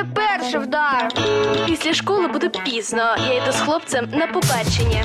[0.00, 1.08] мене перший вдар.
[1.66, 3.16] Після школи буде пізно.
[3.28, 5.04] Я йду з хлопцем на побачення.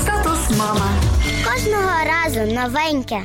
[0.00, 0.90] Статус мама.
[1.44, 3.22] Кожного разу новеньке.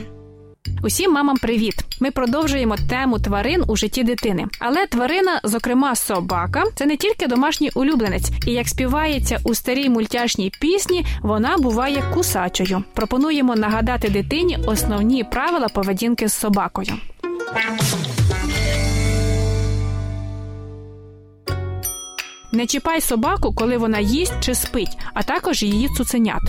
[0.84, 1.76] Усім мамам привіт!
[2.00, 4.46] Ми продовжуємо тему тварин у житті дитини.
[4.60, 10.52] Але тварина, зокрема собака, це не тільки домашній улюбленець, і як співається у старій мультяшній
[10.62, 12.84] пісні, вона буває кусачою.
[12.94, 16.94] Пропонуємо нагадати дитині основні правила поведінки з собакою.
[22.56, 26.42] Не чіпай собаку, коли вона їсть чи спить, а також її цуценят.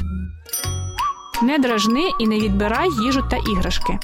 [1.42, 3.98] Не дражни і не відбирай їжу та іграшки.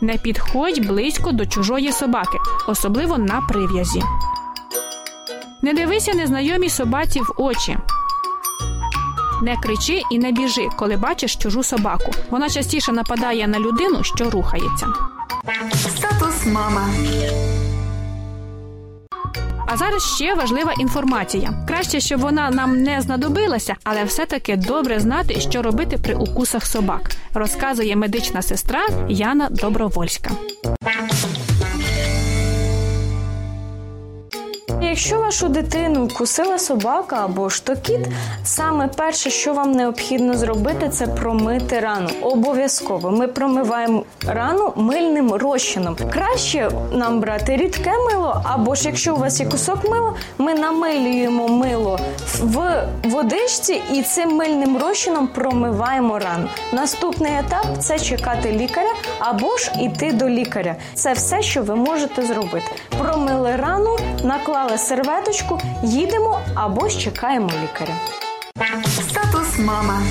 [0.00, 4.02] Не підходь близько до чужої собаки, особливо на прив'язі.
[5.62, 7.78] Не дивися незнайомій собаці в очі.
[9.42, 12.12] Не кричи і не біжи, коли бачиш чужу собаку.
[12.30, 14.86] Вона частіше нападає на людину, що рухається.
[15.88, 16.88] Статус мама.
[19.66, 21.52] А зараз ще важлива інформація.
[21.68, 27.10] Краще, щоб вона нам не знадобилася, але все-таки добре знати, що робити при укусах собак,
[27.34, 30.30] розказує медична сестра Яна Добровольська.
[34.68, 38.00] Якщо вашу дитину вкусила собака або штокіт,
[38.44, 42.08] саме перше, що вам необхідно зробити, це промити рану.
[42.22, 45.96] Обов'язково ми промиваємо рану мильним розчином.
[46.12, 51.48] Краще нам брати рідке мило, або ж якщо у вас є кусок мила, ми намилюємо
[51.48, 51.98] мило
[52.40, 56.48] в водичці і цим мильним розчином промиваємо рану.
[56.72, 60.76] Наступний етап це чекати лікаря або ж іти до лікаря.
[60.94, 62.66] Це все, що ви можете зробити.
[62.98, 67.94] Промили рану, наклали серветочку, їдемо або ж чекаємо лікаря.
[69.10, 70.02] Статус мама.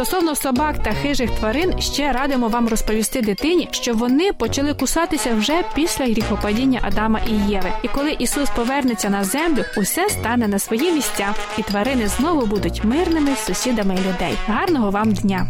[0.00, 5.62] Стосовно собак та хижих тварин, ще радимо вам розповісти дитині, що вони почали кусатися вже
[5.74, 7.72] після гріхопадіння Адама і Єви.
[7.82, 12.84] І коли Ісус повернеться на землю, усе стане на свої місця, і тварини знову будуть
[12.84, 14.34] мирними сусідами людей.
[14.46, 15.46] Гарного вам дня!